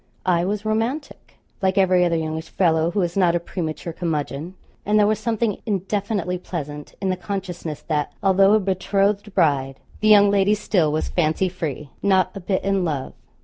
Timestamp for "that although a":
7.83-8.59